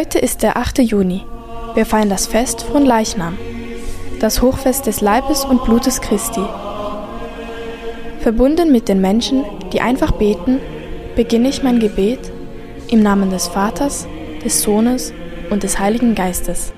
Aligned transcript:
Heute 0.00 0.18
ist 0.18 0.42
der 0.42 0.56
8. 0.56 0.78
Juni. 0.78 1.26
Wir 1.74 1.84
feiern 1.84 2.08
das 2.08 2.26
Fest 2.26 2.62
von 2.62 2.86
Leichnam, 2.86 3.36
das 4.18 4.40
Hochfest 4.40 4.86
des 4.86 5.02
Leibes 5.02 5.44
und 5.44 5.62
Blutes 5.66 6.00
Christi. 6.00 6.40
Verbunden 8.20 8.72
mit 8.72 8.88
den 8.88 9.02
Menschen, 9.02 9.44
die 9.74 9.82
einfach 9.82 10.12
beten, 10.12 10.58
beginne 11.16 11.50
ich 11.50 11.62
mein 11.62 11.80
Gebet 11.80 12.32
im 12.88 13.02
Namen 13.02 13.28
des 13.28 13.48
Vaters, 13.48 14.08
des 14.42 14.62
Sohnes 14.62 15.12
und 15.50 15.64
des 15.64 15.78
Heiligen 15.78 16.14
Geistes. 16.14 16.72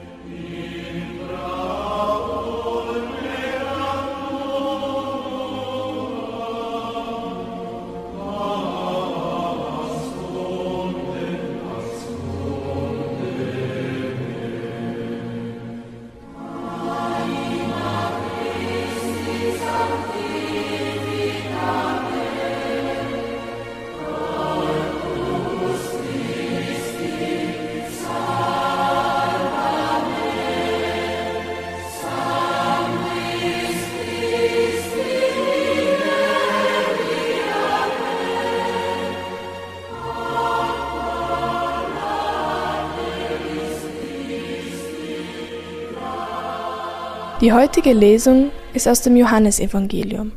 Die 47.43 47.53
heutige 47.53 47.93
Lesung 47.93 48.53
ist 48.73 48.87
aus 48.87 49.03
dem 49.03 49.17
Johannesevangelium. 49.17 50.31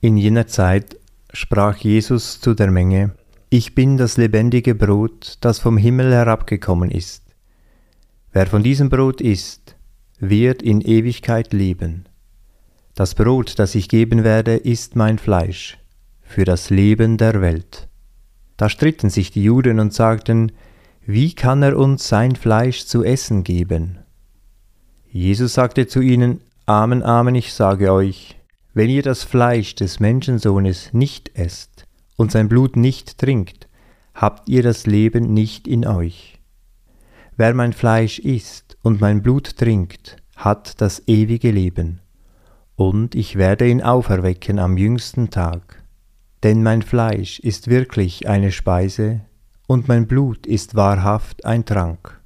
In 0.00 0.16
jener 0.16 0.48
Zeit 0.48 0.96
sprach 1.32 1.76
Jesus 1.76 2.40
zu 2.40 2.54
der 2.54 2.72
Menge, 2.72 3.12
Ich 3.48 3.76
bin 3.76 3.96
das 3.96 4.16
lebendige 4.16 4.74
Brot, 4.74 5.38
das 5.40 5.60
vom 5.60 5.76
Himmel 5.76 6.12
herabgekommen 6.12 6.90
ist. 6.90 7.22
Wer 8.32 8.48
von 8.48 8.64
diesem 8.64 8.88
Brot 8.90 9.20
isst, 9.20 9.76
wird 10.18 10.62
in 10.62 10.80
Ewigkeit 10.80 11.52
leben. 11.52 12.08
Das 12.96 13.14
Brot, 13.14 13.60
das 13.60 13.76
ich 13.76 13.88
geben 13.88 14.24
werde, 14.24 14.56
ist 14.56 14.96
mein 14.96 15.16
Fleisch, 15.16 15.78
für 16.22 16.44
das 16.44 16.70
Leben 16.70 17.18
der 17.18 17.40
Welt. 17.40 17.86
Da 18.56 18.68
stritten 18.68 19.10
sich 19.10 19.30
die 19.30 19.44
Juden 19.44 19.78
und 19.78 19.94
sagten, 19.94 20.50
Wie 21.06 21.36
kann 21.36 21.62
er 21.62 21.78
uns 21.78 22.08
sein 22.08 22.34
Fleisch 22.34 22.84
zu 22.86 23.04
essen 23.04 23.44
geben? 23.44 24.01
Jesus 25.14 25.52
sagte 25.52 25.86
zu 25.86 26.00
ihnen, 26.00 26.40
Amen, 26.64 27.02
Amen, 27.02 27.34
ich 27.34 27.52
sage 27.52 27.92
euch, 27.92 28.40
wenn 28.72 28.88
ihr 28.88 29.02
das 29.02 29.24
Fleisch 29.24 29.74
des 29.74 30.00
Menschensohnes 30.00 30.94
nicht 30.94 31.36
esst 31.36 31.86
und 32.16 32.32
sein 32.32 32.48
Blut 32.48 32.76
nicht 32.76 33.18
trinkt, 33.18 33.68
habt 34.14 34.48
ihr 34.48 34.62
das 34.62 34.86
Leben 34.86 35.34
nicht 35.34 35.68
in 35.68 35.86
euch. 35.86 36.40
Wer 37.36 37.52
mein 37.52 37.74
Fleisch 37.74 38.20
isst 38.20 38.78
und 38.80 39.02
mein 39.02 39.22
Blut 39.22 39.58
trinkt, 39.58 40.16
hat 40.34 40.80
das 40.80 41.06
ewige 41.06 41.50
Leben, 41.50 42.00
und 42.76 43.14
ich 43.14 43.36
werde 43.36 43.68
ihn 43.68 43.82
auferwecken 43.82 44.58
am 44.58 44.78
jüngsten 44.78 45.28
Tag. 45.28 45.82
Denn 46.42 46.62
mein 46.62 46.80
Fleisch 46.80 47.38
ist 47.38 47.68
wirklich 47.68 48.28
eine 48.28 48.50
Speise, 48.50 49.20
und 49.66 49.88
mein 49.88 50.06
Blut 50.06 50.46
ist 50.46 50.74
wahrhaft 50.74 51.44
ein 51.44 51.66
Trank. 51.66 52.18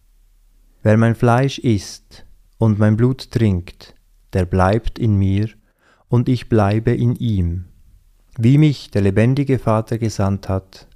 Wer 0.85 0.97
mein 0.97 1.17
Fleisch 1.17 1.59
isst 1.59 2.26
und 2.59 2.79
mein 2.79 2.97
Blut 2.97 3.31
trinkt, 3.31 3.95
der 4.33 4.45
bleibt 4.45 4.99
in 4.99 5.17
mir, 5.17 5.49
und 6.09 6.29
ich 6.29 6.49
bleibe 6.49 6.93
in 6.93 7.17
ihm. 7.17 7.67
Wie 8.39 8.59
mich 8.59 8.91
der 8.91 9.03
lebendige 9.03 9.59
Vater 9.59 9.99
gesandt 9.99 10.49
hat, 10.49 10.89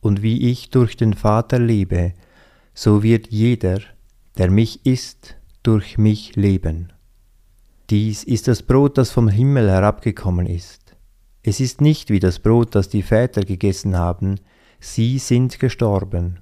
und 0.00 0.22
wie 0.22 0.50
ich 0.50 0.70
durch 0.70 0.96
den 0.96 1.14
Vater 1.14 1.58
lebe, 1.58 2.14
so 2.74 3.02
wird 3.02 3.28
jeder, 3.28 3.80
der 4.36 4.50
mich 4.50 4.84
isst, 4.84 5.36
durch 5.62 5.98
mich 5.98 6.36
leben. 6.36 6.92
Dies 7.90 8.24
ist 8.24 8.48
das 8.48 8.62
Brot, 8.62 8.98
das 8.98 9.10
vom 9.10 9.28
Himmel 9.28 9.70
herabgekommen 9.70 10.46
ist. 10.46 10.96
Es 11.42 11.60
ist 11.60 11.80
nicht 11.80 12.10
wie 12.10 12.20
das 12.20 12.38
Brot, 12.38 12.74
das 12.74 12.88
die 12.88 13.02
Väter 13.02 13.42
gegessen 13.42 13.96
haben, 13.96 14.40
sie 14.80 15.18
sind 15.18 15.58
gestorben. 15.58 16.40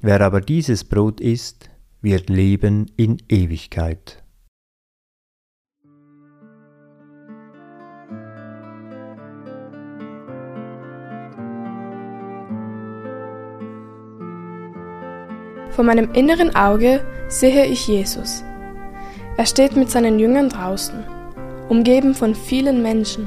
Wer 0.00 0.20
aber 0.20 0.40
dieses 0.40 0.84
Brot 0.84 1.20
isst, 1.20 1.70
wird 2.06 2.30
leben 2.30 2.86
in 2.96 3.16
Ewigkeit. 3.28 4.22
Vor 15.70 15.84
meinem 15.84 16.12
inneren 16.12 16.54
Auge 16.54 17.04
sehe 17.26 17.66
ich 17.66 17.88
Jesus. 17.88 18.44
Er 19.36 19.46
steht 19.46 19.74
mit 19.74 19.90
seinen 19.90 20.20
Jüngern 20.20 20.48
draußen, 20.48 21.02
umgeben 21.68 22.14
von 22.14 22.36
vielen 22.36 22.84
Menschen. 22.84 23.26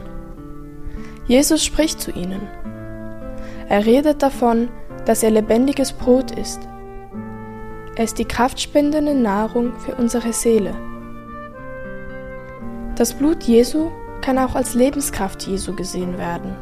Jesus 1.27 1.65
spricht 1.65 1.99
zu 1.99 2.11
ihnen. 2.11 2.47
Er 3.67 3.85
redet 3.85 4.23
davon, 4.23 4.69
dass 5.05 5.21
er 5.21 5.31
lebendiges 5.31 5.91
Brot 5.91 6.31
ist 6.31 6.61
er 7.99 8.05
ist 8.05 8.17
die 8.17 8.23
kraftspendende 8.23 9.13
Nahrung 9.13 9.73
für 9.79 9.93
unsere 9.95 10.31
Seele. 10.31 10.73
Das 12.95 13.13
Blut 13.13 13.43
Jesu 13.43 13.91
kann 14.21 14.37
auch 14.37 14.55
als 14.55 14.73
Lebenskraft 14.73 15.45
Jesu 15.45 15.75
gesehen 15.75 16.17
werden. 16.17 16.55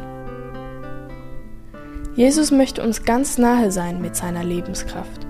Jesus 2.16 2.50
möchte 2.50 2.82
uns 2.82 3.04
ganz 3.04 3.38
nahe 3.38 3.70
sein 3.72 4.02
mit 4.02 4.16
seiner 4.16 4.44
Lebenskraft. 4.44 5.28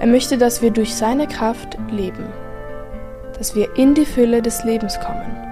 Er 0.00 0.06
möchte, 0.06 0.38
dass 0.38 0.62
wir 0.62 0.70
durch 0.70 0.94
seine 0.94 1.26
Kraft 1.26 1.76
leben, 1.90 2.24
dass 3.36 3.54
wir 3.54 3.76
in 3.76 3.92
die 3.92 4.06
Fülle 4.06 4.40
des 4.40 4.64
Lebens 4.64 4.98
kommen. 5.00 5.45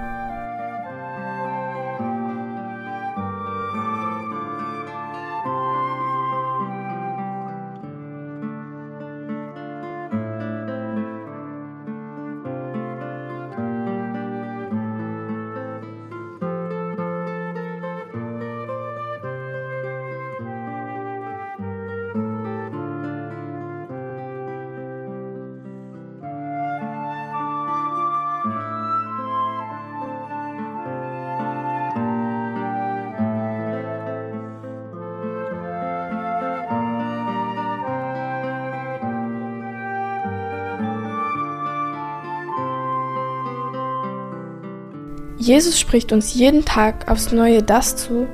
Jesus 45.36 45.80
spricht 45.80 46.12
uns 46.12 46.34
jeden 46.34 46.64
Tag 46.64 47.10
aufs 47.10 47.32
Neue 47.32 47.62
das 47.62 47.96
zu, 47.96 48.26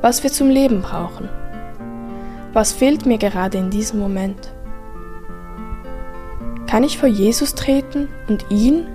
was 0.00 0.22
wir 0.22 0.32
zum 0.32 0.50
Leben 0.50 0.82
brauchen. 0.82 1.28
Was 2.52 2.72
fehlt 2.72 3.06
mir 3.06 3.18
gerade 3.18 3.58
in 3.58 3.70
diesem 3.70 4.00
Moment? 4.00 4.52
Kann 6.66 6.84
ich 6.84 6.98
vor 6.98 7.08
Jesus 7.08 7.54
treten 7.54 8.08
und 8.28 8.46
ihn, 8.50 8.86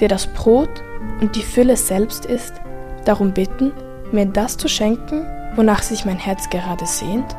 der 0.00 0.08
das 0.08 0.26
Brot 0.26 0.82
und 1.20 1.34
die 1.34 1.42
Fülle 1.42 1.76
selbst 1.76 2.24
ist, 2.24 2.54
darum 3.04 3.32
bitten, 3.32 3.72
mir 4.12 4.26
das 4.26 4.56
zu 4.56 4.68
schenken, 4.68 5.26
wonach 5.56 5.82
sich 5.82 6.04
mein 6.04 6.18
Herz 6.18 6.48
gerade 6.50 6.86
sehnt? 6.86 7.36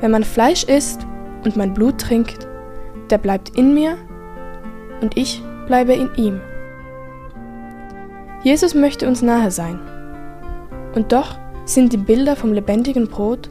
Wer 0.00 0.08
mein 0.08 0.24
Fleisch 0.24 0.64
isst 0.64 1.06
und 1.44 1.56
mein 1.56 1.74
Blut 1.74 1.98
trinkt, 1.98 2.46
der 3.10 3.18
bleibt 3.18 3.56
in 3.56 3.74
mir 3.74 3.96
und 5.00 5.16
ich 5.16 5.42
bleibe 5.66 5.94
in 5.94 6.10
ihm. 6.16 6.40
Jesus 8.42 8.74
möchte 8.74 9.08
uns 9.08 9.22
nahe 9.22 9.50
sein. 9.50 9.80
Und 10.94 11.12
doch 11.12 11.38
sind 11.64 11.92
die 11.92 11.98
Bilder 11.98 12.36
vom 12.36 12.52
lebendigen 12.52 13.08
Brot, 13.08 13.50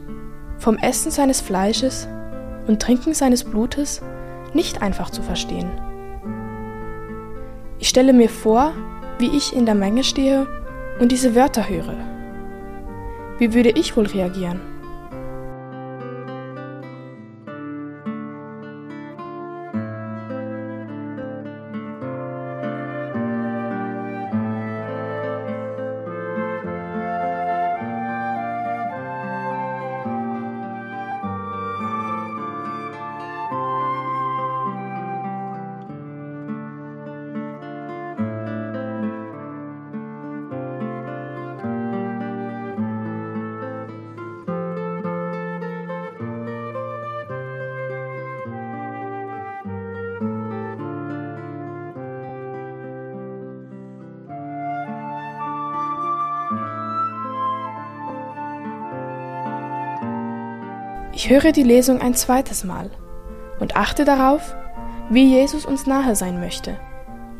vom 0.58 0.78
Essen 0.78 1.10
seines 1.10 1.40
Fleisches 1.40 2.08
und 2.66 2.80
Trinken 2.80 3.12
seines 3.12 3.44
Blutes 3.44 4.02
nicht 4.54 4.82
einfach 4.82 5.10
zu 5.10 5.22
verstehen. 5.22 5.70
Ich 7.78 7.88
stelle 7.88 8.12
mir 8.12 8.28
vor, 8.28 8.72
wie 9.18 9.36
ich 9.36 9.54
in 9.54 9.66
der 9.66 9.74
Menge 9.74 10.02
stehe 10.02 10.46
und 10.98 11.12
diese 11.12 11.34
Wörter 11.34 11.68
höre. 11.68 11.94
Wie 13.38 13.52
würde 13.52 13.70
ich 13.70 13.96
wohl 13.96 14.06
reagieren? 14.06 14.60
Ich 61.16 61.30
höre 61.30 61.50
die 61.50 61.62
Lesung 61.62 62.02
ein 62.02 62.12
zweites 62.12 62.62
Mal 62.62 62.90
und 63.58 63.74
achte 63.74 64.04
darauf, 64.04 64.54
wie 65.08 65.24
Jesus 65.24 65.64
uns 65.64 65.86
nahe 65.86 66.14
sein 66.14 66.40
möchte 66.40 66.78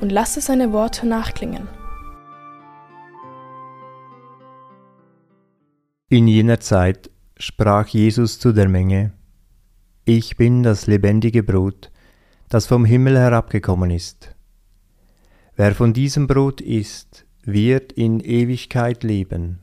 und 0.00 0.11
lasse 0.11 0.40
seine 0.40 0.73
Worte 0.73 1.06
nachklingen. 1.06 1.69
In 6.08 6.26
jener 6.26 6.58
Zeit 6.58 7.11
sprach 7.37 7.88
Jesus 7.88 8.38
zu 8.38 8.55
der 8.55 8.67
Menge, 8.67 9.12
Ich 10.06 10.38
bin 10.38 10.62
das 10.62 10.87
lebendige 10.87 11.43
Brot, 11.43 11.90
das 12.49 12.64
vom 12.67 12.87
Himmel 12.87 13.19
herabgekommen 13.19 13.90
ist. 13.90 14.34
Wer 15.55 15.75
von 15.75 15.93
diesem 15.93 16.26
Brot 16.26 16.62
isst, 16.62 17.26
wird 17.44 17.93
in 17.93 18.20
Ewigkeit 18.20 19.05
leben. 19.05 19.58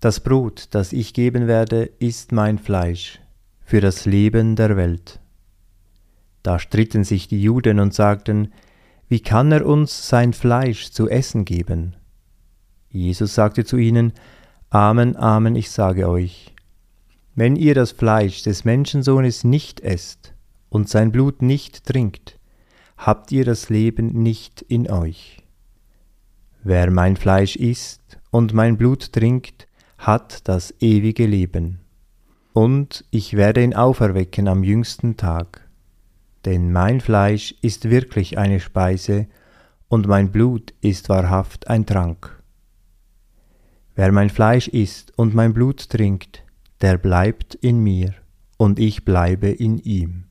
Das 0.00 0.20
Brot, 0.20 0.68
das 0.70 0.94
ich 0.94 1.12
geben 1.12 1.46
werde, 1.46 1.90
ist 1.98 2.32
mein 2.32 2.58
Fleisch 2.58 3.19
für 3.70 3.80
das 3.80 4.04
Leben 4.04 4.56
der 4.56 4.76
Welt. 4.76 5.20
Da 6.42 6.58
stritten 6.58 7.04
sich 7.04 7.28
die 7.28 7.40
Juden 7.40 7.78
und 7.78 7.94
sagten, 7.94 8.52
wie 9.08 9.20
kann 9.20 9.52
er 9.52 9.64
uns 9.64 10.08
sein 10.08 10.32
Fleisch 10.32 10.90
zu 10.90 11.08
essen 11.08 11.44
geben? 11.44 11.94
Jesus 12.88 13.36
sagte 13.36 13.64
zu 13.64 13.76
ihnen, 13.76 14.12
Amen, 14.70 15.14
Amen, 15.14 15.54
ich 15.54 15.70
sage 15.70 16.08
euch, 16.08 16.52
wenn 17.36 17.54
ihr 17.54 17.76
das 17.76 17.92
Fleisch 17.92 18.42
des 18.42 18.64
Menschensohnes 18.64 19.44
nicht 19.44 19.78
esst 19.78 20.34
und 20.68 20.88
sein 20.88 21.12
Blut 21.12 21.40
nicht 21.40 21.86
trinkt, 21.86 22.40
habt 22.96 23.30
ihr 23.30 23.44
das 23.44 23.70
Leben 23.70 24.20
nicht 24.20 24.62
in 24.62 24.90
euch. 24.90 25.44
Wer 26.64 26.90
mein 26.90 27.16
Fleisch 27.16 27.54
isst 27.54 28.18
und 28.32 28.52
mein 28.52 28.76
Blut 28.76 29.12
trinkt, 29.12 29.68
hat 29.96 30.48
das 30.48 30.74
ewige 30.80 31.26
Leben 31.26 31.78
und 32.52 33.04
ich 33.10 33.36
werde 33.36 33.62
ihn 33.62 33.74
auferwecken 33.74 34.48
am 34.48 34.64
jüngsten 34.64 35.16
Tag. 35.16 35.68
Denn 36.44 36.72
mein 36.72 37.00
Fleisch 37.00 37.54
ist 37.62 37.90
wirklich 37.90 38.38
eine 38.38 38.60
Speise, 38.60 39.26
und 39.88 40.06
mein 40.06 40.30
Blut 40.30 40.72
ist 40.80 41.08
wahrhaft 41.08 41.66
ein 41.68 41.84
Trank. 41.84 42.40
Wer 43.96 44.12
mein 44.12 44.30
Fleisch 44.30 44.68
isst 44.68 45.12
und 45.18 45.34
mein 45.34 45.52
Blut 45.52 45.90
trinkt, 45.90 46.44
der 46.80 46.96
bleibt 46.96 47.56
in 47.56 47.80
mir, 47.80 48.14
und 48.56 48.78
ich 48.78 49.04
bleibe 49.04 49.48
in 49.48 49.78
ihm. 49.78 50.24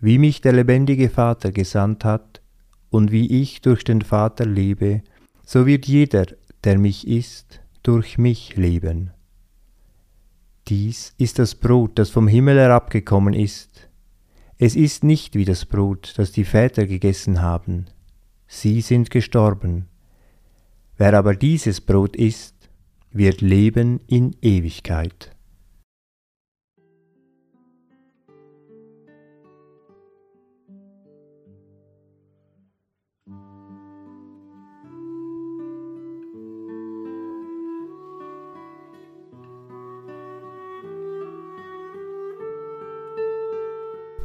Wie 0.00 0.18
mich 0.18 0.40
der 0.40 0.52
lebendige 0.52 1.08
Vater 1.08 1.52
gesandt 1.52 2.04
hat, 2.04 2.42
und 2.90 3.12
wie 3.12 3.40
ich 3.40 3.60
durch 3.60 3.84
den 3.84 4.02
Vater 4.02 4.44
lebe, 4.46 5.02
so 5.44 5.66
wird 5.66 5.86
jeder, 5.86 6.26
der 6.64 6.78
mich 6.78 7.06
isst, 7.06 7.60
durch 7.82 8.18
mich 8.18 8.56
leben. 8.56 9.12
Dies 10.68 11.14
ist 11.16 11.38
das 11.38 11.54
Brot, 11.54 11.98
das 11.98 12.10
vom 12.10 12.28
Himmel 12.28 12.58
herabgekommen 12.58 13.32
ist. 13.32 13.88
Es 14.58 14.76
ist 14.76 15.02
nicht 15.02 15.34
wie 15.34 15.46
das 15.46 15.64
Brot, 15.64 16.12
das 16.16 16.32
die 16.32 16.44
Väter 16.44 16.86
gegessen 16.86 17.40
haben. 17.40 17.86
Sie 18.46 18.82
sind 18.82 19.10
gestorben. 19.10 19.86
Wer 20.98 21.14
aber 21.14 21.34
dieses 21.34 21.80
Brot 21.80 22.16
isst, 22.16 22.54
wird 23.12 23.40
leben 23.40 24.00
in 24.08 24.36
Ewigkeit. 24.42 25.34